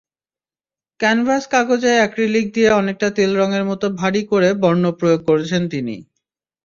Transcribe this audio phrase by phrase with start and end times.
[0.99, 5.95] ক্যানভাস-কাগজে acrylic দিয়ে অনেকটা তেলরঙের মতো ভারী করে বর্ণ প্রয়োগ করেছেন তিনি।